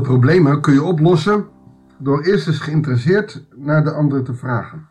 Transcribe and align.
Problemen 0.00 0.60
kun 0.60 0.72
je 0.72 0.82
oplossen 0.82 1.46
door 1.98 2.22
eerst 2.22 2.46
eens 2.46 2.58
geïnteresseerd 2.58 3.46
naar 3.56 3.84
de 3.84 3.92
ander 3.92 4.22
te 4.22 4.34
vragen. 4.34 4.86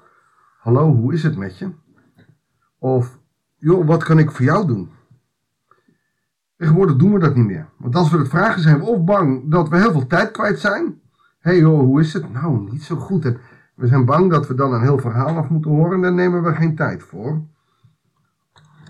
Hallo, 0.60 0.96
hoe 0.96 1.14
is 1.14 1.24
het 1.24 1.38
met 1.38 1.58
je? 1.58 1.70
Of, 2.78 3.20
joh, 3.56 3.88
wat 3.88 4.04
kan 4.04 4.20
ik 4.20 4.32
voor 4.32 4.46
jou 4.46 4.68
doen? 4.68 4.90
Tegenwoordig 6.58 6.96
doen 6.96 7.14
we 7.14 7.20
dat 7.20 7.36
niet 7.36 7.46
meer. 7.46 7.70
Want 7.78 7.96
als 7.96 8.12
we 8.12 8.18
het 8.18 8.28
vragen 8.28 8.62
zijn 8.62 8.82
of 8.82 9.04
bang 9.04 9.52
dat 9.52 9.70
we 9.70 9.78
heel 9.78 9.92
veel 9.92 10.08
tijd 10.08 10.32
kwijt 10.32 10.60
zijn. 10.60 11.02
Hé 11.40 11.52
hey 11.52 11.60
joh, 11.60 11.80
hoe 11.80 12.00
is 12.00 12.14
het? 12.14 12.34
Nou, 12.34 12.72
niet 12.72 12.84
zo 12.84 12.96
goed. 12.96 13.26
En 13.26 13.38
we 13.76 13.88
zijn 13.88 14.06
bang 14.06 14.32
dat 14.32 14.48
we 14.48 14.54
dan 14.56 14.74
een 14.74 14.82
heel 14.82 14.98
verhaal 14.98 15.38
af 15.38 15.50
moeten 15.50 15.72
horen 15.72 15.94
en 15.94 16.02
daar 16.02 16.14
nemen 16.14 16.44
we 16.44 16.56
geen 16.56 16.76
tijd 16.76 17.04
voor. 17.04 17.42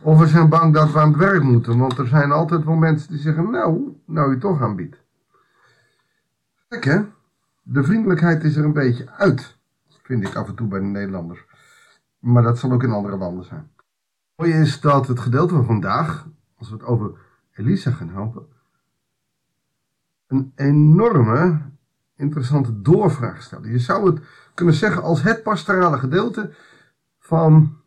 Of 0.01 0.19
we 0.19 0.27
zijn 0.27 0.49
bang 0.49 0.73
dat 0.73 0.91
we 0.91 0.99
aan 0.99 1.09
het 1.09 1.17
werk 1.17 1.43
moeten, 1.43 1.77
want 1.77 1.97
er 1.97 2.07
zijn 2.07 2.31
altijd 2.31 2.65
wel 2.65 2.75
mensen 2.75 3.09
die 3.09 3.19
zeggen, 3.19 3.51
nou, 3.51 3.97
nou 4.05 4.31
je 4.31 4.37
toch 4.37 4.61
aanbiedt. 4.61 4.98
Kijk 6.69 6.83
hè, 6.83 7.01
de 7.61 7.83
vriendelijkheid 7.83 8.43
is 8.43 8.55
er 8.55 8.65
een 8.65 8.73
beetje 8.73 9.11
uit, 9.11 9.57
vind 10.03 10.27
ik 10.27 10.35
af 10.35 10.47
en 10.47 10.55
toe 10.55 10.67
bij 10.67 10.79
de 10.79 10.85
Nederlanders. 10.85 11.45
Maar 12.19 12.43
dat 12.43 12.59
zal 12.59 12.71
ook 12.71 12.83
in 12.83 12.91
andere 12.91 13.17
landen 13.17 13.45
zijn. 13.45 13.71
Het 13.75 13.85
mooie 14.35 14.53
is 14.53 14.79
dat 14.79 15.07
het 15.07 15.19
gedeelte 15.19 15.53
van 15.53 15.65
vandaag, 15.65 16.27
als 16.57 16.69
we 16.69 16.75
het 16.75 16.83
over 16.83 17.11
Elisa 17.51 17.91
gaan 17.91 18.09
helpen, 18.09 18.47
een 20.27 20.51
enorme 20.55 21.61
interessante 22.15 22.81
doorvraag 22.81 23.41
stelt. 23.41 23.65
Je 23.65 23.79
zou 23.79 24.11
het 24.11 24.25
kunnen 24.53 24.73
zeggen 24.73 25.03
als 25.03 25.21
het 25.21 25.43
pastorale 25.43 25.97
gedeelte 25.97 26.53
van 27.19 27.77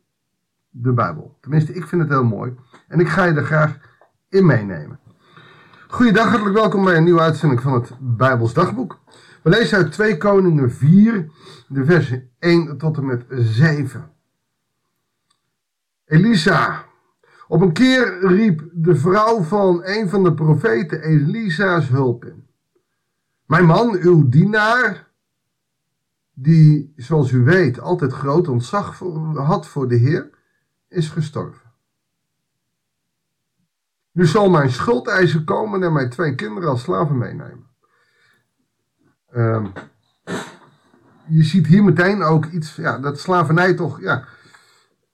de 0.68 0.92
Bijbel. 0.92 1.36
Tenminste, 1.40 1.74
ik 1.74 1.86
vind 1.86 2.02
het 2.02 2.10
heel 2.10 2.24
mooi. 2.24 2.54
En 2.88 3.00
ik 3.00 3.08
ga 3.08 3.24
je 3.24 3.34
er 3.34 3.44
graag 3.44 3.78
in 4.28 4.46
meenemen. 4.46 5.00
Goeiedag, 5.92 6.28
hartelijk 6.28 6.56
welkom 6.56 6.84
bij 6.84 6.96
een 6.96 7.04
nieuwe 7.04 7.20
uitzending 7.20 7.60
van 7.60 7.72
het 7.72 7.92
Bijbels 8.00 8.54
Dagboek. 8.54 9.00
We 9.42 9.50
lezen 9.50 9.78
uit 9.78 9.92
2 9.92 10.16
Koningen 10.16 10.72
4, 10.72 11.30
de 11.68 11.84
versen 11.84 12.30
1 12.38 12.78
tot 12.78 12.96
en 12.96 13.06
met 13.06 13.24
7. 13.28 14.12
Elisa. 16.04 16.84
Op 17.48 17.60
een 17.60 17.72
keer 17.72 18.26
riep 18.26 18.68
de 18.72 18.96
vrouw 18.96 19.42
van 19.42 19.80
een 19.84 20.08
van 20.08 20.22
de 20.22 20.34
profeten 20.34 21.02
Elisa's 21.02 21.88
hulp 21.88 22.24
in. 22.24 22.46
Mijn 23.46 23.64
man, 23.64 23.96
uw 24.00 24.28
dienaar, 24.28 25.08
die, 26.32 26.92
zoals 26.96 27.30
u 27.30 27.44
weet, 27.44 27.80
altijd 27.80 28.12
groot 28.12 28.48
ontzag 28.48 28.98
had 29.34 29.66
voor 29.66 29.88
de 29.88 29.96
Heer, 29.96 30.30
is 30.88 31.08
gestorven. 31.08 31.71
Nu 34.12 34.26
zal 34.26 34.50
mijn 34.50 34.70
schuldeiser 34.70 35.44
komen 35.44 35.82
en 35.82 35.92
mijn 35.92 36.10
twee 36.10 36.34
kinderen 36.34 36.68
als 36.68 36.82
slaven 36.82 37.18
meenemen. 37.18 37.70
Um, 39.34 39.72
je 41.26 41.42
ziet 41.42 41.66
hier 41.66 41.84
meteen 41.84 42.22
ook 42.22 42.46
iets, 42.46 42.76
ja, 42.76 42.98
dat 42.98 43.18
slavernij 43.18 43.74
toch 43.74 44.00
ja, 44.00 44.24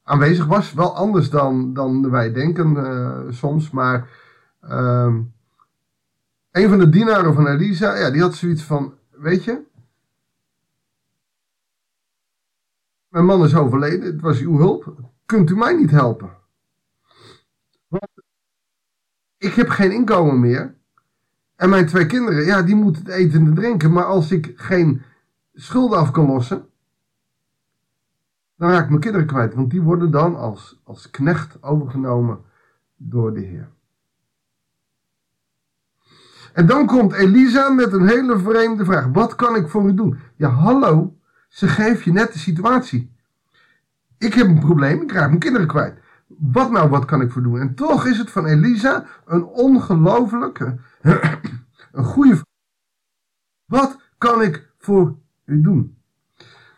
aanwezig 0.02 0.46
was. 0.46 0.72
Wel 0.72 0.96
anders 0.96 1.30
dan, 1.30 1.74
dan 1.74 2.10
wij 2.10 2.32
denken 2.32 2.74
uh, 2.76 3.32
soms, 3.32 3.70
maar 3.70 4.08
um, 4.62 5.32
een 6.50 6.68
van 6.68 6.78
de 6.78 6.88
dienaren 6.88 7.34
van 7.34 7.46
Elisa, 7.46 7.96
ja, 7.96 8.10
die 8.10 8.22
had 8.22 8.34
zoiets 8.34 8.62
van, 8.62 8.94
weet 9.10 9.44
je, 9.44 9.62
mijn 13.08 13.24
man 13.24 13.44
is 13.44 13.54
overleden, 13.54 14.12
het 14.12 14.20
was 14.20 14.40
uw 14.40 14.56
hulp, 14.56 14.94
kunt 15.26 15.50
u 15.50 15.56
mij 15.56 15.74
niet 15.74 15.90
helpen? 15.90 16.36
Want 17.88 18.10
ik 19.38 19.54
heb 19.54 19.68
geen 19.68 19.92
inkomen 19.92 20.40
meer. 20.40 20.74
En 21.56 21.68
mijn 21.68 21.86
twee 21.86 22.06
kinderen, 22.06 22.44
ja, 22.44 22.62
die 22.62 22.74
moeten 22.74 23.04
het 23.04 23.12
eten 23.12 23.46
en 23.46 23.54
drinken. 23.54 23.92
Maar 23.92 24.04
als 24.04 24.30
ik 24.30 24.52
geen 24.56 25.02
schulden 25.54 25.98
af 25.98 26.10
kan 26.10 26.26
lossen, 26.26 26.66
dan 28.56 28.70
raak 28.70 28.82
ik 28.82 28.88
mijn 28.88 29.00
kinderen 29.00 29.26
kwijt. 29.26 29.54
Want 29.54 29.70
die 29.70 29.82
worden 29.82 30.10
dan 30.10 30.36
als, 30.36 30.80
als 30.84 31.10
knecht 31.10 31.62
overgenomen 31.62 32.40
door 32.96 33.34
de 33.34 33.40
Heer. 33.40 33.68
En 36.52 36.66
dan 36.66 36.86
komt 36.86 37.12
Elisa 37.12 37.68
met 37.68 37.92
een 37.92 38.08
hele 38.08 38.38
vreemde 38.38 38.84
vraag. 38.84 39.06
Wat 39.06 39.34
kan 39.34 39.56
ik 39.56 39.68
voor 39.68 39.88
u 39.88 39.94
doen? 39.94 40.18
Ja, 40.36 40.48
hallo. 40.48 41.16
Ze 41.48 41.68
geeft 41.68 42.02
je 42.02 42.12
net 42.12 42.32
de 42.32 42.38
situatie. 42.38 43.12
Ik 44.18 44.34
heb 44.34 44.46
een 44.46 44.60
probleem, 44.60 45.02
ik 45.02 45.12
raak 45.12 45.28
mijn 45.28 45.38
kinderen 45.38 45.66
kwijt. 45.66 46.00
Wat 46.38 46.70
nou, 46.70 46.88
wat 46.88 47.04
kan 47.04 47.20
ik 47.20 47.32
voor 47.32 47.42
doen? 47.42 47.60
En 47.60 47.74
toch 47.74 48.06
is 48.06 48.18
het 48.18 48.30
van 48.30 48.46
Elisa 48.46 49.04
een 49.24 49.44
ongelofelijke, 49.44 50.76
een 51.92 52.04
goede 52.04 52.30
vraag. 52.30 52.46
Wat 53.64 53.98
kan 54.18 54.42
ik 54.42 54.70
voor 54.78 55.16
u 55.44 55.60
doen? 55.60 55.98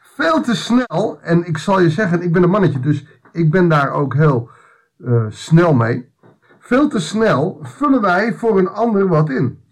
Veel 0.01 0.41
te 0.41 0.57
snel, 0.57 1.21
en 1.21 1.47
ik 1.47 1.59
zal 1.59 1.81
je 1.81 1.91
zeggen, 1.91 2.23
ik 2.23 2.33
ben 2.33 2.43
een 2.43 2.51
mannetje, 2.51 2.81
dus 2.81 3.07
ik 3.33 3.51
ben 3.51 3.69
daar 3.69 3.91
ook 3.91 4.15
heel 4.15 4.51
uh, 4.99 5.25
snel 5.29 5.75
mee. 5.75 6.13
Veel 6.59 6.89
te 6.89 7.01
snel 7.01 7.59
vullen 7.63 8.01
wij 8.01 8.35
voor 8.35 8.59
een 8.59 8.69
ander 8.69 9.09
wat 9.09 9.31
in. 9.31 9.63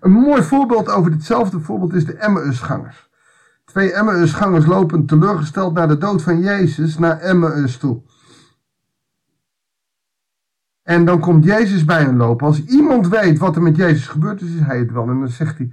Een 0.00 0.10
mooi 0.10 0.42
voorbeeld 0.42 0.88
over 0.88 1.10
ditzelfde 1.10 1.60
voorbeeld 1.60 1.94
is 1.94 2.04
de 2.04 2.16
Emmausgangers. 2.16 3.07
Twee 3.68 3.92
Emmausgangers 3.92 4.66
lopen 4.66 5.06
teleurgesteld 5.06 5.74
naar 5.74 5.88
de 5.88 5.98
dood 5.98 6.22
van 6.22 6.40
Jezus 6.40 6.98
naar 6.98 7.20
Emmaus 7.20 7.76
toe. 7.76 8.02
En 10.82 11.04
dan 11.04 11.20
komt 11.20 11.44
Jezus 11.44 11.84
bij 11.84 12.02
hen 12.02 12.16
lopen. 12.16 12.46
Als 12.46 12.64
iemand 12.64 13.08
weet 13.08 13.38
wat 13.38 13.56
er 13.56 13.62
met 13.62 13.76
Jezus 13.76 14.06
gebeurd 14.06 14.40
is, 14.40 14.54
is 14.54 14.60
hij 14.60 14.78
het 14.78 14.92
wel. 14.92 15.08
En 15.08 15.18
dan 15.18 15.28
zegt 15.28 15.58
hij, 15.58 15.70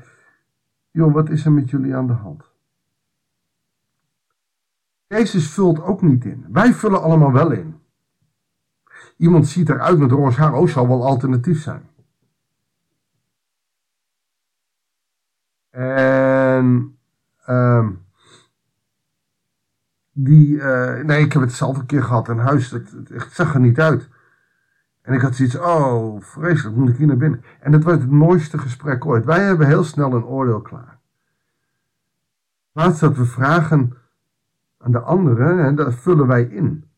joh, 0.91 1.13
wat 1.13 1.29
is 1.29 1.45
er 1.45 1.51
met 1.51 1.69
jullie 1.69 1.95
aan 1.95 2.07
de 2.07 2.13
hand? 2.13 2.43
Jezus 5.07 5.49
vult 5.49 5.81
ook 5.81 6.01
niet 6.01 6.25
in. 6.25 6.45
Wij 6.49 6.73
vullen 6.73 7.01
allemaal 7.01 7.31
wel 7.31 7.51
in. 7.51 7.79
Iemand 9.17 9.47
ziet 9.47 9.69
eruit 9.69 9.99
met 9.99 10.11
roze 10.11 10.39
haar, 10.39 10.53
oh, 10.53 10.67
zal 10.67 10.87
wel 10.87 11.05
alternatief 11.05 11.61
zijn. 11.61 11.89
En 15.69 16.95
um, 17.47 18.05
die, 20.17 20.55
uh, 20.55 21.03
nee, 21.03 21.23
ik 21.23 21.33
heb 21.33 21.41
het 21.41 21.53
zelf 21.53 21.77
een 21.77 21.85
keer 21.85 22.03
gehad. 22.03 22.27
Een 22.27 22.37
huis, 22.37 22.71
het, 22.71 22.91
het, 23.07 23.27
zag 23.31 23.53
er 23.53 23.59
niet 23.59 23.79
uit. 23.79 24.09
En 25.01 25.13
ik 25.13 25.21
had 25.21 25.35
zoiets, 25.35 25.57
oh, 25.57 26.21
vreselijk, 26.21 26.75
moet 26.75 26.89
ik 26.89 26.97
hier 26.97 27.07
naar 27.07 27.17
binnen. 27.17 27.43
En 27.59 27.71
dat 27.71 27.83
was 27.83 27.93
het 27.93 28.11
mooiste 28.11 28.57
gesprek 28.57 29.05
ooit. 29.05 29.25
Wij 29.25 29.43
hebben 29.43 29.67
heel 29.67 29.83
snel 29.83 30.13
een 30.13 30.25
oordeel 30.25 30.61
klaar. 30.61 30.97
Plaats 32.71 32.99
dat 32.99 33.17
we 33.17 33.25
vragen 33.25 33.93
aan 34.77 34.91
de 34.91 34.99
anderen, 34.99 35.59
en 35.59 35.75
dat 35.75 35.95
vullen 35.95 36.27
wij 36.27 36.43
in. 36.43 36.89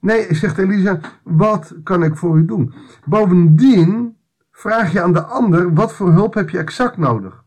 Nee, 0.00 0.34
zegt 0.34 0.58
Elisa, 0.58 0.98
wat 1.22 1.74
kan 1.82 2.02
ik 2.02 2.16
voor 2.16 2.38
u 2.38 2.44
doen? 2.44 2.74
Bovendien 3.04 4.16
vraag 4.50 4.92
je 4.92 5.02
aan 5.02 5.12
de 5.12 5.22
ander, 5.22 5.74
wat 5.74 5.92
voor 5.92 6.12
hulp 6.12 6.34
heb 6.34 6.50
je 6.50 6.58
exact 6.58 6.96
nodig? 6.96 7.44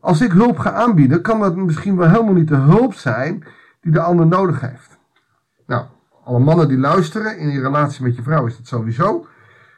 Als 0.00 0.20
ik 0.20 0.32
hulp 0.32 0.58
ga 0.58 0.72
aanbieden, 0.72 1.22
kan 1.22 1.40
dat 1.40 1.56
misschien 1.56 1.96
wel 1.96 2.08
helemaal 2.08 2.34
niet 2.34 2.48
de 2.48 2.56
hulp 2.56 2.94
zijn 2.94 3.44
die 3.80 3.92
de 3.92 4.00
ander 4.00 4.26
nodig 4.26 4.60
heeft. 4.60 4.98
Nou, 5.66 5.86
alle 6.24 6.38
mannen 6.38 6.68
die 6.68 6.78
luisteren, 6.78 7.38
in 7.38 7.48
je 7.48 7.60
relatie 7.60 8.04
met 8.04 8.16
je 8.16 8.22
vrouw 8.22 8.46
is 8.46 8.56
dat 8.56 8.66
sowieso. 8.66 9.26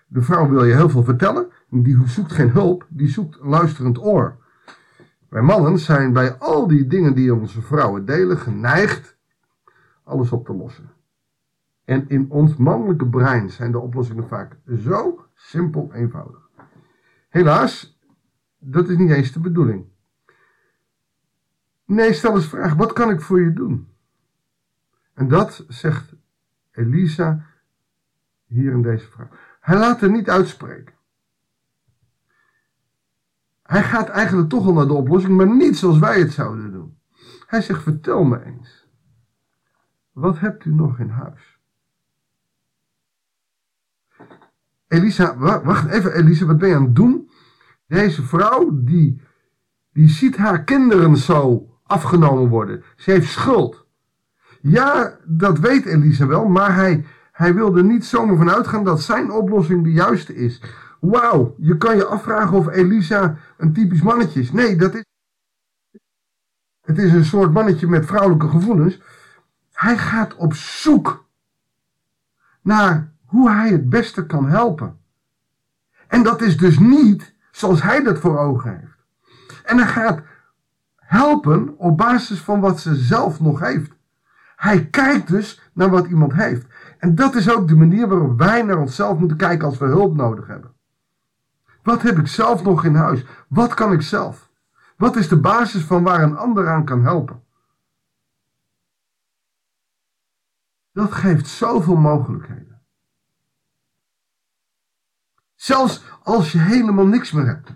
De 0.07 0.23
vrouw 0.23 0.49
wil 0.49 0.65
je 0.65 0.75
heel 0.75 0.89
veel 0.89 1.05
vertellen, 1.05 1.47
die 1.69 2.09
zoekt 2.09 2.33
geen 2.33 2.51
hulp, 2.51 2.87
die 2.89 3.09
zoekt 3.09 3.39
luisterend 3.41 3.99
oor. 3.99 4.37
Wij 5.29 5.43
mannen 5.43 5.79
zijn 5.79 6.13
bij 6.13 6.35
al 6.39 6.67
die 6.67 6.87
dingen 6.87 7.15
die 7.15 7.35
onze 7.35 7.63
vrouwen 7.63 8.05
delen 8.05 8.39
geneigd 8.39 9.17
alles 10.05 10.33
op 10.33 10.47
te 10.47 10.55
lossen. 10.55 10.91
En 11.85 12.09
in 12.09 12.31
ons 12.31 12.57
mannelijke 12.57 13.09
brein 13.09 13.51
zijn 13.51 13.73
de 13.73 13.79
oplossingen 13.79 14.29
vaak 14.29 14.59
zo 14.85 15.25
simpel 15.35 15.91
eenvoudig. 15.93 16.49
Helaas, 17.29 18.01
dat 18.59 18.89
is 18.89 18.97
niet 18.97 19.11
eens 19.11 19.33
de 19.33 19.41
bedoeling. 19.41 19.85
Nee, 21.85 22.13
stel 22.13 22.35
eens 22.35 22.49
vraag, 22.49 22.75
wat 22.75 22.93
kan 22.93 23.11
ik 23.11 23.21
voor 23.21 23.41
je 23.41 23.53
doen? 23.53 23.92
En 25.15 25.29
dat 25.29 25.65
zegt 25.69 26.15
Elisa 26.71 27.47
hier 28.47 28.73
in 28.73 28.83
deze 28.83 29.07
vraag. 29.07 29.29
Hij 29.61 29.79
laat 29.79 30.01
het 30.01 30.11
niet 30.11 30.31
uitspreken. 30.31 30.95
Hij 33.63 33.83
gaat 33.83 34.09
eigenlijk 34.09 34.49
toch 34.49 34.67
al 34.67 34.73
naar 34.73 34.87
de 34.87 34.93
oplossing, 34.93 35.37
maar 35.37 35.57
niet 35.57 35.77
zoals 35.77 35.99
wij 35.99 36.19
het 36.19 36.33
zouden 36.33 36.73
doen. 36.73 36.99
Hij 37.47 37.63
zegt, 37.63 37.83
vertel 37.83 38.25
me 38.25 38.45
eens. 38.45 38.87
Wat 40.13 40.39
hebt 40.39 40.65
u 40.65 40.75
nog 40.75 40.99
in 40.99 41.09
huis? 41.09 41.61
Elisa, 44.87 45.37
wacht 45.63 45.89
even 45.89 46.15
Elisa, 46.15 46.47
wat 46.47 46.59
ben 46.59 46.69
je 46.69 46.75
aan 46.75 46.85
het 46.85 46.97
doen? 46.97 47.31
Deze 47.87 48.23
vrouw, 48.23 48.83
die, 48.83 49.21
die 49.93 50.09
ziet 50.09 50.37
haar 50.37 50.65
kinderen 50.65 51.17
zo 51.17 51.71
afgenomen 51.83 52.49
worden. 52.49 52.85
Ze 52.97 53.11
heeft 53.11 53.31
schuld. 53.31 53.82
Ja, 54.63 55.17
dat 55.25 55.59
weet 55.59 55.85
Elisa 55.85 56.27
wel, 56.27 56.49
maar 56.49 56.75
hij, 56.75 57.05
hij 57.33 57.55
wil 57.55 57.77
er 57.77 57.85
niet 57.85 58.05
zomaar 58.05 58.37
van 58.37 58.51
uitgaan 58.51 58.85
dat 58.85 59.03
zijn 59.03 59.31
oplossing 59.31 59.85
de 59.85 59.93
juiste 59.93 60.35
is. 60.35 60.63
Wauw, 61.01 61.55
je 61.59 61.77
kan 61.77 61.97
je 61.97 62.05
afvragen 62.05 62.57
of 62.57 62.69
Elisa 62.69 63.37
een 63.57 63.73
typisch 63.73 64.03
mannetje 64.03 64.41
is. 64.41 64.53
Nee, 64.53 64.77
dat 64.77 64.95
is. 64.95 65.05
Het 66.81 66.99
is 66.99 67.13
een 67.13 67.25
soort 67.25 67.53
mannetje 67.53 67.87
met 67.87 68.07
vrouwelijke 68.07 68.49
gevoelens. 68.49 69.01
Hij 69.73 69.99
gaat 69.99 70.35
op 70.35 70.55
zoek 70.55 71.29
naar 72.61 73.13
hoe 73.25 73.51
hij 73.51 73.71
het 73.71 73.89
beste 73.89 74.27
kan 74.27 74.49
helpen. 74.49 74.99
En 76.09 76.23
dat 76.23 76.43
is 76.43 76.57
dus 76.57 76.79
niet 76.79 77.35
zoals 77.51 77.83
hij 77.83 78.03
dat 78.03 78.19
voor 78.19 78.39
ogen 78.39 78.79
heeft. 78.79 78.97
En 79.65 79.79
hij 79.79 79.87
gaat 79.87 80.23
helpen 80.97 81.79
op 81.79 81.97
basis 81.97 82.41
van 82.41 82.61
wat 82.61 82.81
ze 82.81 82.95
zelf 82.95 83.41
nog 83.41 83.61
heeft. 83.61 83.93
Hij 84.63 84.87
kijkt 84.87 85.29
dus 85.29 85.71
naar 85.73 85.91
wat 85.91 86.07
iemand 86.07 86.33
heeft. 86.33 86.67
En 86.99 87.15
dat 87.15 87.35
is 87.35 87.51
ook 87.51 87.69
de 87.69 87.77
manier 87.77 88.09
waarop 88.09 88.39
wij 88.39 88.63
naar 88.63 88.79
onszelf 88.79 89.19
moeten 89.19 89.37
kijken 89.37 89.67
als 89.67 89.79
we 89.79 89.85
hulp 89.85 90.15
nodig 90.15 90.47
hebben. 90.47 90.75
Wat 91.83 92.03
heb 92.03 92.19
ik 92.19 92.27
zelf 92.27 92.63
nog 92.63 92.85
in 92.85 92.95
huis? 92.95 93.25
Wat 93.49 93.75
kan 93.75 93.93
ik 93.93 94.03
zelf? 94.03 94.51
Wat 94.97 95.17
is 95.17 95.29
de 95.29 95.41
basis 95.41 95.83
van 95.83 96.03
waar 96.03 96.23
een 96.23 96.37
ander 96.37 96.69
aan 96.69 96.85
kan 96.85 97.03
helpen? 97.03 97.43
Dat 100.93 101.13
geeft 101.13 101.47
zoveel 101.47 101.97
mogelijkheden. 101.97 102.83
Zelfs 105.55 106.03
als 106.23 106.53
je 106.53 106.59
helemaal 106.59 107.07
niks 107.07 107.33
meer 107.33 107.47
hebt, 107.47 107.75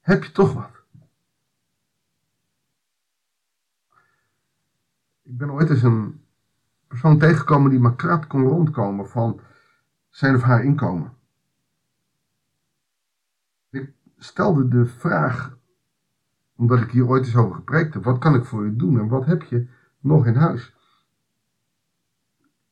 heb 0.00 0.24
je 0.24 0.32
toch 0.32 0.52
wat. 0.52 0.75
Ik 5.26 5.36
ben 5.38 5.50
ooit 5.50 5.70
eens 5.70 5.82
een 5.82 6.24
persoon 6.86 7.18
tegengekomen 7.18 7.70
die 7.70 7.80
maar 7.80 7.96
krap 7.96 8.28
kon 8.28 8.42
rondkomen 8.42 9.08
van 9.08 9.40
zijn 10.08 10.34
of 10.34 10.42
haar 10.42 10.64
inkomen. 10.64 11.12
Ik 13.70 13.92
stelde 14.16 14.68
de 14.68 14.86
vraag, 14.86 15.58
omdat 16.56 16.80
ik 16.80 16.90
hier 16.90 17.06
ooit 17.06 17.24
eens 17.24 17.36
over 17.36 17.54
gepreekt 17.54 17.94
heb, 17.94 18.04
wat 18.04 18.18
kan 18.18 18.34
ik 18.34 18.44
voor 18.44 18.64
je 18.64 18.76
doen 18.76 18.98
en 18.98 19.08
wat 19.08 19.26
heb 19.26 19.42
je 19.42 19.68
nog 20.00 20.26
in 20.26 20.34
huis? 20.34 20.74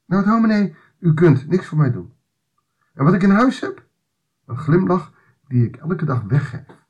Nou, 0.04 0.24
dominee, 0.24 0.76
u 0.98 1.14
kunt 1.14 1.48
niks 1.48 1.66
voor 1.66 1.78
mij 1.78 1.90
doen. 1.90 2.12
En 2.92 3.04
wat 3.04 3.14
ik 3.14 3.22
in 3.22 3.30
huis 3.30 3.60
heb? 3.60 3.86
Een 4.44 4.58
glimlach 4.58 5.12
die 5.48 5.66
ik 5.66 5.76
elke 5.76 6.04
dag 6.04 6.22
weggeef. 6.22 6.82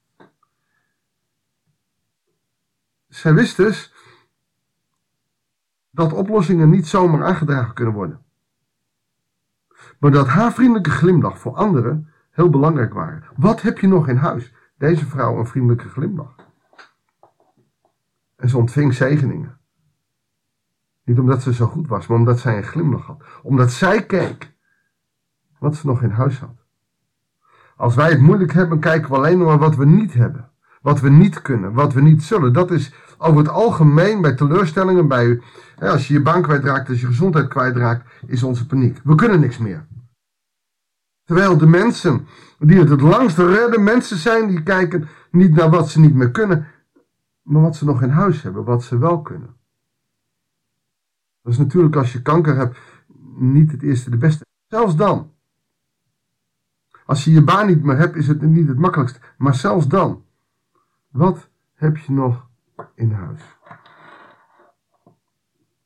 Zij 3.08 3.34
wist 3.34 3.56
dus 3.56 3.93
dat 5.94 6.12
oplossingen 6.12 6.70
niet 6.70 6.87
zomaar 6.87 7.25
aangedragen 7.25 7.75
kunnen 7.75 7.94
worden. 7.94 8.23
Maar 9.99 10.11
dat 10.11 10.26
haar 10.26 10.52
vriendelijke 10.52 10.91
glimlach 10.91 11.38
voor 11.38 11.55
anderen 11.55 12.12
heel 12.31 12.50
belangrijk 12.50 12.94
waren. 12.94 13.25
Wat 13.37 13.62
heb 13.62 13.79
je 13.79 13.87
nog 13.87 14.08
in 14.08 14.17
huis? 14.17 14.55
Deze 14.79 15.06
vrouw 15.06 15.38
een 15.38 15.46
vriendelijke 15.46 15.88
glimlach. 15.88 16.35
En 18.37 18.49
ze 18.49 18.56
ontving 18.56 18.94
zegeningen. 18.94 19.58
Niet 21.05 21.19
omdat 21.19 21.43
ze 21.43 21.52
zo 21.52 21.67
goed 21.67 21.88
was, 21.88 22.06
maar 22.06 22.19
omdat 22.19 22.38
zij 22.38 22.56
een 22.56 22.62
glimlach 22.62 23.06
had. 23.06 23.25
Omdat 23.43 23.73
zij 23.73 24.06
keek 24.06 24.55
wat 25.58 25.76
ze 25.76 25.87
nog 25.87 26.02
in 26.02 26.11
huis 26.11 26.38
had. 26.38 26.64
Als 27.76 27.94
wij 27.94 28.11
het 28.11 28.20
moeilijk 28.20 28.52
hebben, 28.52 28.81
kijken 28.81 29.11
we 29.11 29.17
alleen 29.17 29.38
maar 29.38 29.58
wat 29.58 29.76
we 29.76 29.87
niet 29.87 30.14
hebben. 30.14 30.50
Wat 30.82 31.00
we 31.00 31.11
niet 31.11 31.43
kunnen, 31.43 31.73
wat 31.73 31.93
we 31.93 32.00
niet 32.00 32.23
zullen. 32.23 32.52
Dat 32.52 32.70
is 32.70 32.94
over 33.25 33.38
het 33.38 33.49
algemeen 33.49 34.21
bij 34.21 34.35
teleurstellingen, 34.35 35.09
bij, 35.09 35.41
hè, 35.76 35.91
als 35.91 36.09
je 36.09 36.15
je 36.15 36.23
baan 36.23 36.43
kwijtraakt, 36.43 36.88
als 36.88 37.00
je 37.00 37.06
gezondheid 37.06 37.49
kwijtraakt, 37.49 38.12
is 38.26 38.43
onze 38.43 38.67
paniek. 38.67 39.00
We 39.05 39.15
kunnen 39.15 39.41
niks 39.41 39.59
meer. 39.59 39.87
Terwijl 41.25 41.59
de 41.59 41.67
mensen 41.67 42.26
die 42.59 42.79
het 42.79 42.88
het 42.88 43.00
langst 43.00 43.38
redden, 43.38 43.82
mensen 43.82 44.17
zijn 44.17 44.49
die 44.49 44.62
kijken 44.62 45.09
niet 45.31 45.55
naar 45.55 45.71
wat 45.71 45.88
ze 45.88 46.00
niet 46.00 46.15
meer 46.15 46.31
kunnen, 46.31 46.67
maar 47.43 47.62
wat 47.62 47.76
ze 47.76 47.85
nog 47.85 48.03
in 48.03 48.09
huis 48.09 48.43
hebben, 48.43 48.65
wat 48.65 48.82
ze 48.82 48.99
wel 48.99 49.23
kunnen. 49.23 49.56
Dat 51.43 51.53
is 51.53 51.59
natuurlijk 51.59 51.97
als 51.97 52.12
je 52.12 52.23
kanker 52.23 52.56
hebt 52.56 52.79
niet 53.37 53.71
het 53.71 53.82
eerste 53.82 54.11
de 54.11 54.17
beste. 54.17 54.44
Zelfs 54.67 54.97
dan. 54.97 55.32
Als 57.06 57.25
je 57.25 57.31
je 57.31 57.43
baan 57.43 57.67
niet 57.67 57.82
meer 57.82 57.97
hebt, 57.97 58.17
is 58.17 58.29
het 58.29 58.43
niet 58.43 58.69
het 58.69 58.79
makkelijkst. 58.79 59.21
Maar 59.38 59.55
zelfs 59.55 59.88
dan. 59.88 60.25
Wat 61.09 61.49
heb 61.75 61.97
je 61.97 62.12
nog 62.12 62.49
in 62.94 63.12
huis? 63.12 63.59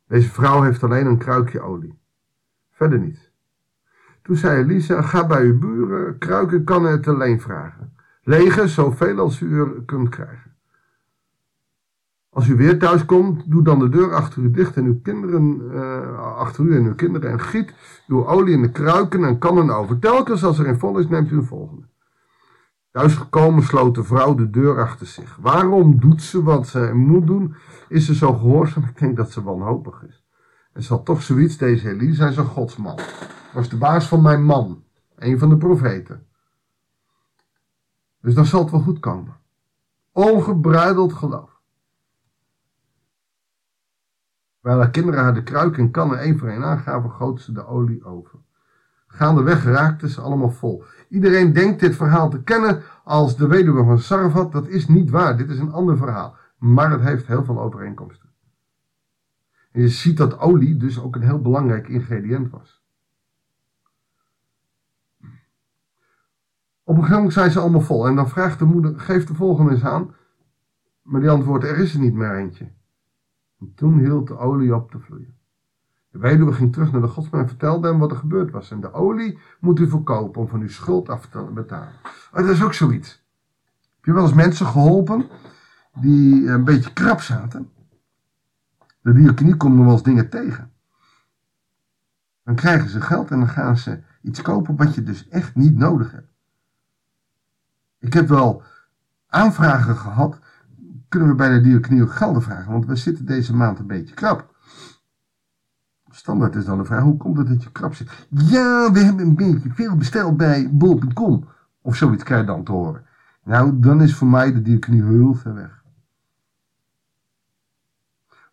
Deze 0.06 0.30
vrouw 0.30 0.62
heeft 0.62 0.82
alleen 0.82 1.06
een 1.06 1.18
kruikje 1.18 1.60
olie. 1.60 1.98
Verder 2.70 2.98
niets. 2.98 3.32
Toen 4.22 4.36
zei 4.36 4.62
Elisa, 4.62 5.02
ga 5.02 5.26
bij 5.26 5.44
uw 5.44 5.58
buren 5.58 6.18
kruiken 6.18 6.64
kannen 6.64 6.90
het 6.90 7.08
alleen 7.08 7.40
vragen. 7.40 7.92
Lege 8.22 8.68
zoveel 8.68 9.18
als 9.18 9.40
u 9.40 9.82
kunt 9.84 10.08
krijgen. 10.08 10.48
Als 12.30 12.48
u 12.48 12.56
weer 12.56 12.78
thuis 12.78 13.04
komt, 13.04 13.50
doe 13.50 13.62
dan 13.62 13.78
de 13.78 13.88
deur 13.88 14.14
achter 14.14 14.42
u 14.42 14.50
dicht 14.50 14.76
en 14.76 14.84
uw 14.84 15.00
kinderen, 15.02 15.60
uh, 15.72 16.36
achter 16.36 16.64
u 16.64 16.76
en 16.76 16.84
uw 16.84 16.94
kinderen 16.94 17.30
en 17.30 17.40
giet 17.40 17.74
uw 18.06 18.26
olie 18.26 18.54
in 18.54 18.62
de 18.62 18.70
kruiken 18.70 19.24
en 19.24 19.38
kannen 19.38 19.70
over. 19.70 19.98
Telkens 19.98 20.44
als 20.44 20.58
er 20.58 20.68
een 20.68 20.78
vol 20.78 20.98
is, 20.98 21.08
neemt 21.08 21.30
u 21.30 21.36
een 21.36 21.44
volgende. 21.44 21.86
Thuisgekomen 22.98 23.62
sloot 23.62 23.94
de 23.94 24.04
vrouw 24.04 24.34
de 24.34 24.50
deur 24.50 24.80
achter 24.80 25.06
zich. 25.06 25.36
Waarom 25.36 26.00
doet 26.00 26.22
ze 26.22 26.42
wat 26.42 26.66
ze 26.68 26.92
moet 26.94 27.26
doen? 27.26 27.54
Is 27.88 28.06
ze 28.06 28.14
zo 28.14 28.32
gehoorzaam? 28.32 28.84
Ik 28.84 28.98
denk 28.98 29.16
dat 29.16 29.30
ze 29.30 29.42
wanhopig 29.42 30.02
is. 30.02 30.24
En 30.72 30.84
had 30.84 31.04
toch 31.04 31.22
zoiets, 31.22 31.56
deze 31.56 31.88
Elisa 31.88 32.28
is 32.28 32.36
een 32.36 32.44
godsman. 32.44 32.98
Was 33.52 33.68
de 33.68 33.76
baas 33.76 34.08
van 34.08 34.22
mijn 34.22 34.44
man. 34.44 34.84
Een 35.16 35.38
van 35.38 35.48
de 35.48 35.56
profeten. 35.56 36.26
Dus 38.20 38.34
dan 38.34 38.46
zal 38.46 38.60
het 38.60 38.70
wel 38.70 38.80
goed 38.80 39.00
komen. 39.00 39.36
Ongebruideld 40.12 41.12
geloof. 41.12 41.60
Terwijl 44.60 44.82
haar 44.82 44.90
kinderen 44.90 45.22
haar 45.22 45.34
de 45.34 45.42
kruik 45.42 45.78
en 45.78 45.90
kannen 45.90 46.18
één 46.18 46.38
voor 46.38 46.48
één 46.48 46.64
aangaven, 46.64 47.10
goot 47.10 47.40
ze 47.40 47.52
de 47.52 47.66
olie 47.66 48.04
over. 48.04 48.38
Gaandeweg 49.08 49.64
raakten 49.64 50.08
ze 50.08 50.20
allemaal 50.20 50.50
vol. 50.50 50.84
Iedereen 51.08 51.52
denkt 51.52 51.80
dit 51.80 51.96
verhaal 51.96 52.30
te 52.30 52.42
kennen 52.42 52.82
als 53.04 53.36
de 53.36 53.46
weduwe 53.46 53.84
van 53.84 53.98
Sarvat. 53.98 54.52
Dat 54.52 54.68
is 54.68 54.88
niet 54.88 55.10
waar, 55.10 55.36
dit 55.36 55.50
is 55.50 55.58
een 55.58 55.72
ander 55.72 55.96
verhaal. 55.96 56.36
Maar 56.58 56.90
het 56.90 57.00
heeft 57.00 57.26
heel 57.26 57.44
veel 57.44 57.60
overeenkomsten. 57.60 58.28
En 59.72 59.80
je 59.80 59.88
ziet 59.88 60.16
dat 60.16 60.38
olie 60.38 60.76
dus 60.76 61.00
ook 61.00 61.16
een 61.16 61.22
heel 61.22 61.40
belangrijk 61.40 61.88
ingrediënt 61.88 62.50
was. 62.50 62.82
Op 66.82 66.94
een 66.94 67.02
gegeven 67.02 67.16
moment 67.16 67.32
zijn 67.32 67.50
ze 67.50 67.60
allemaal 67.60 67.80
vol. 67.80 68.06
En 68.06 68.14
dan 68.14 68.28
vraagt 68.28 68.58
de 68.58 68.64
moeder, 68.64 69.00
geef 69.00 69.26
de 69.26 69.34
volgende 69.34 69.70
eens 69.70 69.84
aan. 69.84 70.14
Maar 71.02 71.20
die 71.20 71.30
antwoordt, 71.30 71.64
er 71.64 71.78
is 71.78 71.94
er 71.94 72.00
niet 72.00 72.14
meer 72.14 72.36
eentje. 72.36 72.72
En 73.60 73.72
toen 73.74 73.98
hield 73.98 74.26
de 74.26 74.38
olie 74.38 74.74
op 74.74 74.90
te 74.90 74.98
vloeien. 74.98 75.37
De 76.18 76.24
weduwe 76.24 76.52
ging 76.52 76.72
terug 76.72 76.92
naar 76.92 77.00
de 77.00 77.08
godsman 77.08 77.40
en 77.40 77.48
vertelde 77.48 77.88
hem 77.88 77.98
wat 77.98 78.10
er 78.10 78.16
gebeurd 78.16 78.50
was. 78.50 78.70
En 78.70 78.80
de 78.80 78.92
olie 78.92 79.38
moet 79.60 79.78
u 79.78 79.88
verkopen 79.88 80.40
om 80.40 80.48
van 80.48 80.60
uw 80.60 80.68
schuld 80.68 81.08
af 81.08 81.26
te 81.26 81.42
betalen. 81.54 81.92
Maar 82.32 82.42
dat 82.42 82.50
is 82.50 82.62
ook 82.62 82.74
zoiets. 82.74 83.26
Heb 83.96 84.04
je 84.04 84.12
wel 84.12 84.22
eens 84.22 84.34
mensen 84.34 84.66
geholpen 84.66 85.28
die 86.00 86.48
een 86.48 86.64
beetje 86.64 86.92
krap 86.92 87.20
zaten? 87.20 87.70
De 89.00 89.12
diakonie 89.12 89.56
komt 89.56 89.74
nog 89.74 89.84
wel 89.84 89.92
eens 89.92 90.02
dingen 90.02 90.30
tegen. 90.30 90.72
Dan 92.44 92.54
krijgen 92.54 92.88
ze 92.88 93.00
geld 93.00 93.30
en 93.30 93.38
dan 93.38 93.48
gaan 93.48 93.76
ze 93.76 94.02
iets 94.22 94.42
kopen 94.42 94.76
wat 94.76 94.94
je 94.94 95.02
dus 95.02 95.28
echt 95.28 95.54
niet 95.54 95.76
nodig 95.76 96.12
hebt. 96.12 96.32
Ik 97.98 98.12
heb 98.12 98.28
wel 98.28 98.62
aanvragen 99.26 99.96
gehad 99.96 100.38
kunnen 101.08 101.28
we 101.28 101.34
bij 101.34 101.48
de 101.48 101.60
diakonie 101.60 102.02
ook 102.02 102.12
gelden 102.12 102.42
vragen, 102.42 102.72
want 102.72 102.86
we 102.86 102.96
zitten 102.96 103.24
deze 103.24 103.54
maand 103.54 103.78
een 103.78 103.86
beetje 103.86 104.14
krap. 104.14 104.56
Standaard 106.18 106.54
is 106.54 106.64
dan 106.64 106.78
de 106.78 106.84
vraag, 106.84 107.02
hoe 107.02 107.16
komt 107.16 107.38
het 107.38 107.48
dat 107.48 107.62
je 107.62 107.72
krap 107.72 107.94
zit? 107.94 108.26
Ja, 108.28 108.92
we 108.92 108.98
hebben 108.98 109.26
een 109.26 109.34
beetje 109.34 109.72
veel 109.72 109.96
besteld 109.96 110.36
bij 110.36 110.68
bol.com. 110.72 111.48
Of 111.82 111.96
zoiets 111.96 112.22
krijg 112.22 112.40
je 112.40 112.46
dan 112.46 112.64
te 112.64 112.72
horen. 112.72 113.04
Nou, 113.44 113.78
dan 113.80 114.02
is 114.02 114.14
voor 114.14 114.26
mij 114.26 114.52
de 114.52 114.62
diakonie 114.62 115.04
heel 115.04 115.34
ver 115.34 115.54
weg. 115.54 115.82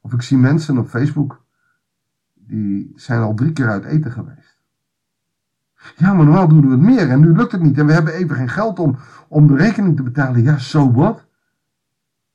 Of 0.01 0.13
ik 0.13 0.21
zie 0.21 0.37
mensen 0.37 0.77
op 0.77 0.87
Facebook, 0.87 1.43
die 2.33 2.91
zijn 2.95 3.21
al 3.21 3.33
drie 3.33 3.51
keer 3.51 3.69
uit 3.69 3.85
eten 3.85 4.11
geweest. 4.11 4.59
Ja, 5.95 6.13
maar 6.13 6.25
normaal 6.25 6.47
doen 6.47 6.61
we 6.61 6.71
het 6.71 6.81
meer 6.81 7.09
en 7.09 7.19
nu 7.19 7.35
lukt 7.35 7.51
het 7.51 7.61
niet. 7.61 7.77
En 7.77 7.85
we 7.85 7.93
hebben 7.93 8.13
even 8.13 8.35
geen 8.35 8.49
geld 8.49 8.79
om, 8.79 8.97
om 9.27 9.47
de 9.47 9.55
rekening 9.55 9.95
te 9.95 10.03
betalen. 10.03 10.43
Ja, 10.43 10.57
zo 10.57 10.79
so 10.79 10.91
wat? 10.91 11.25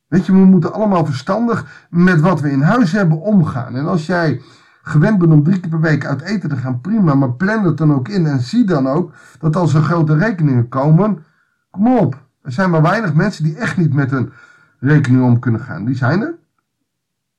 Weet 0.06 0.26
je, 0.26 0.32
we 0.32 0.38
moeten 0.38 0.72
allemaal 0.72 1.04
verstandig 1.04 1.86
met 1.90 2.20
wat 2.20 2.40
we 2.40 2.50
in 2.50 2.62
huis 2.62 2.92
hebben 2.92 3.20
omgaan. 3.20 3.76
En 3.76 3.86
als 3.86 4.06
jij 4.06 4.42
gewend 4.82 5.18
bent 5.18 5.32
om 5.32 5.42
drie 5.42 5.60
keer 5.60 5.70
per 5.70 5.80
week 5.80 6.06
uit 6.06 6.20
eten 6.20 6.48
te 6.48 6.56
gaan, 6.56 6.80
prima. 6.80 7.14
Maar 7.14 7.32
plan 7.32 7.64
het 7.64 7.76
dan 7.76 7.94
ook 7.94 8.08
in 8.08 8.26
en 8.26 8.40
zie 8.40 8.64
dan 8.64 8.86
ook 8.86 9.12
dat 9.38 9.56
als 9.56 9.74
er 9.74 9.82
grote 9.82 10.16
rekeningen 10.16 10.68
komen, 10.68 11.24
kom 11.70 11.98
op. 11.98 12.22
Er 12.42 12.52
zijn 12.52 12.70
maar 12.70 12.82
weinig 12.82 13.14
mensen 13.14 13.44
die 13.44 13.56
echt 13.56 13.76
niet 13.76 13.94
met 13.94 14.10
hun 14.10 14.32
rekening 14.78 15.22
om 15.22 15.38
kunnen 15.38 15.60
gaan. 15.60 15.84
Die 15.84 15.96
zijn 15.96 16.20
er, 16.22 16.34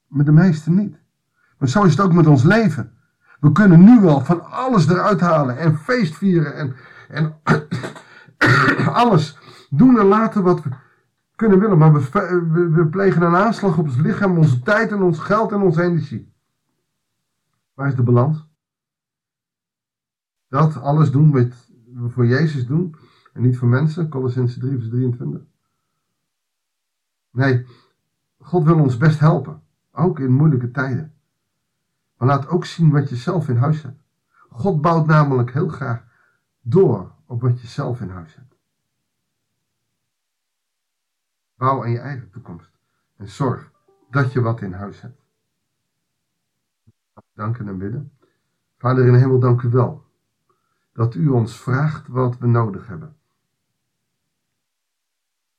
maar 0.07 0.25
de 0.25 0.31
meeste 0.31 0.71
niet. 0.71 0.99
Maar 1.57 1.69
zo 1.69 1.83
is 1.83 1.91
het 1.91 2.01
ook 2.01 2.13
met 2.13 2.27
ons 2.27 2.43
leven. 2.43 2.91
We 3.39 3.51
kunnen 3.51 3.83
nu 3.83 3.99
wel 3.99 4.25
van 4.25 4.51
alles 4.51 4.87
eruit 4.87 5.19
halen 5.19 5.57
en 5.57 5.77
feest 5.77 6.15
vieren 6.15 6.55
en, 6.55 6.75
en 7.09 7.33
alles 9.03 9.37
doen 9.69 9.99
en 9.99 10.05
laten 10.05 10.43
wat 10.43 10.63
we 10.63 10.69
kunnen 11.35 11.59
willen. 11.59 11.77
Maar 11.77 11.93
we, 11.93 12.01
we, 12.51 12.69
we 12.69 12.87
plegen 12.87 13.21
een 13.21 13.35
aanslag 13.35 13.77
op 13.77 13.85
ons 13.85 13.97
lichaam, 13.97 14.37
onze 14.37 14.59
tijd 14.59 14.91
en 14.91 15.01
ons 15.01 15.19
geld 15.19 15.51
en 15.51 15.61
onze 15.61 15.81
energie. 15.81 16.30
Waar 17.81 17.89
is 17.89 17.95
de 17.95 18.03
balans? 18.03 18.47
Dat 20.47 20.77
alles 20.77 21.11
doen 21.11 21.31
wat 21.31 21.69
we 21.93 22.09
voor 22.09 22.25
Jezus 22.25 22.65
doen 22.65 22.95
en 23.33 23.41
niet 23.41 23.57
voor 23.57 23.67
mensen. 23.67 24.09
Colossense 24.09 24.59
3 24.59 24.77
vers 24.77 24.89
23. 24.89 25.41
Nee, 27.31 27.65
God 28.37 28.63
wil 28.63 28.79
ons 28.79 28.97
best 28.97 29.19
helpen. 29.19 29.63
Ook 29.91 30.19
in 30.19 30.31
moeilijke 30.31 30.71
tijden. 30.71 31.13
Maar 32.17 32.27
laat 32.27 32.47
ook 32.47 32.65
zien 32.65 32.91
wat 32.91 33.09
je 33.09 33.15
zelf 33.15 33.49
in 33.49 33.57
huis 33.57 33.81
hebt. 33.81 34.01
God 34.49 34.81
bouwt 34.81 35.05
namelijk 35.05 35.53
heel 35.53 35.69
graag 35.69 36.03
door 36.61 37.15
op 37.25 37.41
wat 37.41 37.61
je 37.61 37.67
zelf 37.67 38.01
in 38.01 38.09
huis 38.09 38.35
hebt. 38.35 38.55
Bouw 41.55 41.83
aan 41.83 41.91
je 41.91 41.99
eigen 41.99 42.29
toekomst. 42.29 42.71
En 43.17 43.27
zorg 43.27 43.71
dat 44.09 44.33
je 44.33 44.41
wat 44.41 44.61
in 44.61 44.73
huis 44.73 45.01
hebt. 45.01 45.20
Danken 47.33 47.67
en 47.67 47.77
bidden. 47.77 48.11
Vader 48.77 49.05
in 49.05 49.13
de 49.13 49.19
hemel, 49.19 49.39
dank 49.39 49.61
u 49.61 49.69
wel. 49.69 50.05
Dat 50.93 51.15
u 51.15 51.27
ons 51.27 51.61
vraagt 51.61 52.07
wat 52.07 52.37
we 52.37 52.47
nodig 52.47 52.87
hebben. 52.87 53.15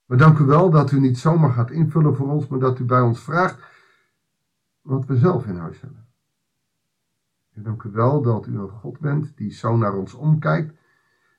Maar 0.06 0.18
dank 0.18 0.38
u 0.38 0.44
wel 0.44 0.70
dat 0.70 0.90
u 0.90 1.00
niet 1.00 1.18
zomaar 1.18 1.50
gaat 1.50 1.70
invullen 1.70 2.16
voor 2.16 2.28
ons, 2.28 2.46
maar 2.46 2.58
dat 2.58 2.78
u 2.78 2.84
bij 2.84 3.00
ons 3.00 3.20
vraagt 3.20 3.62
wat 4.80 5.06
we 5.06 5.16
zelf 5.16 5.46
in 5.46 5.56
huis 5.56 5.80
hebben. 5.80 6.06
En 7.52 7.62
dank 7.62 7.82
u 7.82 7.90
wel 7.90 8.22
dat 8.22 8.46
u 8.46 8.58
een 8.58 8.68
God 8.68 8.98
bent 8.98 9.36
die 9.36 9.52
zo 9.52 9.76
naar 9.76 9.94
ons 9.94 10.14
omkijkt 10.14 10.74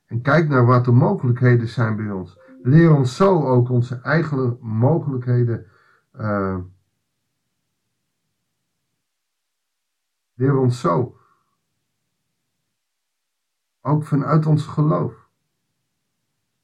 en 0.06 0.22
kijkt 0.22 0.50
naar 0.50 0.66
wat 0.66 0.86
de 0.86 0.92
mogelijkheden 0.92 1.68
zijn 1.68 1.96
bij 1.96 2.12
ons. 2.12 2.40
Leer 2.64 2.96
ons 2.96 3.16
zo 3.16 3.44
ook 3.44 3.70
onze 3.70 3.96
eigen 3.96 4.58
mogelijkheden. 4.62 5.66
Uh, 6.20 6.58
leer 10.44 10.58
ons 10.58 10.80
zo. 10.80 11.18
Ook 13.82 14.04
vanuit 14.04 14.46
ons 14.46 14.66
geloof. 14.66 15.30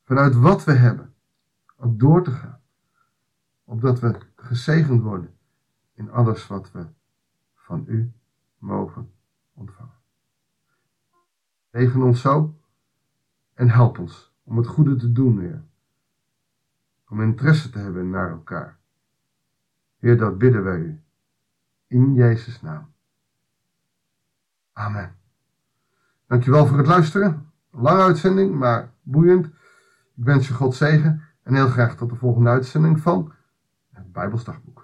Vanuit 0.04 0.36
wat 0.36 0.64
we 0.64 0.72
hebben. 0.72 1.14
Ook 1.78 2.00
door 2.00 2.24
te 2.24 2.32
gaan. 2.32 2.62
Opdat 3.64 4.00
we 4.00 4.20
gezegend 4.36 5.02
worden 5.02 5.38
in 5.94 6.12
alles 6.12 6.48
wat 6.48 6.72
we 6.72 6.88
van 7.56 7.84
u 7.88 8.12
mogen 8.58 9.14
ontvangen. 9.54 9.98
Zegen 11.72 12.02
ons 12.02 12.22
zo 12.22 12.60
en 13.54 13.70
help 13.70 14.00
ons 14.00 14.34
om 14.44 14.58
het 14.58 14.68
goede 14.68 14.96
te 14.96 15.12
doen, 15.12 15.40
Heer. 15.40 15.64
Om 17.10 17.22
interesse 17.22 17.70
te 17.70 17.80
hebben 17.80 18.10
naar 18.10 18.30
elkaar. 18.30 18.80
Heer, 19.98 20.18
dat 20.18 20.38
bidden 20.38 20.64
wij 20.64 20.80
u. 20.80 21.04
In 21.88 22.14
Jezus' 22.14 22.62
naam. 22.62 22.94
Amen. 24.80 25.16
Dankjewel 26.28 26.68
voor 26.68 26.78
het 26.78 26.88
luisteren. 26.88 27.52
Lange 27.72 28.02
uitzending, 28.02 28.56
maar 28.56 28.92
boeiend. 29.02 29.46
Ik 30.16 30.24
wens 30.26 30.48
je 30.48 30.54
God 30.54 30.76
zegen 30.76 31.24
en 31.44 31.54
heel 31.54 31.68
graag 31.68 31.96
tot 31.96 32.10
de 32.10 32.16
volgende 32.16 32.50
uitzending 32.50 33.00
van 33.00 33.34
het 33.92 34.12
Bijbelsdagboek. 34.12 34.79